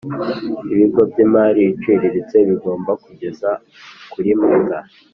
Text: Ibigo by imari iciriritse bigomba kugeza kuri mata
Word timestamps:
Ibigo 0.73 1.01
by 1.09 1.17
imari 1.25 1.61
iciriritse 1.73 2.37
bigomba 2.49 2.91
kugeza 3.03 3.49
kuri 4.11 4.31
mata 4.39 4.79